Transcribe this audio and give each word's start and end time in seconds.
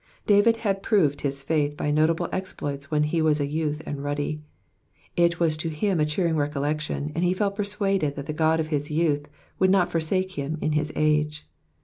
''David 0.25 0.57
had 0.65 0.81
proved 0.81 1.21
his 1.21 1.43
faith 1.43 1.77
by 1.77 1.91
notable 1.91 2.27
exploits 2.31 2.89
when 2.89 3.03
he 3.03 3.21
was 3.21 3.39
a 3.39 3.45
youth 3.45 3.83
and 3.85 4.03
ruddy; 4.03 4.41
it 5.15 5.39
was 5.39 5.55
to 5.57 5.69
him 5.69 5.99
a 5.99 6.07
cheering 6.07 6.35
recollection, 6.35 7.11
and 7.13 7.23
he 7.23 7.35
felt 7.35 7.55
persuaded 7.55 8.15
that 8.15 8.25
the 8.25 8.33
God 8.33 8.59
of 8.59 8.69
his 8.69 8.89
youth 8.89 9.27
would 9.59 9.69
not 9.69 9.91
forsake 9.91 10.31
him 10.31 10.57
in 10.59 10.71
his 10.71 10.91
age. 10.95 11.45